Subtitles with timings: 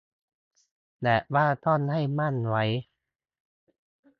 [1.03, 2.63] แบบว่าท่องให้มั่นไว้